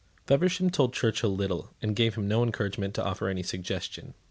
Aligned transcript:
Feversham 0.25 0.71
told 0.71 0.93
Churchill 0.95 1.35
little, 1.35 1.75
and 1.79 1.95
gave 1.95 2.15
him 2.15 2.27
no 2.27 2.41
encouragement 2.41 2.95
to 2.95 3.05
offer 3.05 3.27
any 3.29 3.43
suggestion. 3.43 4.15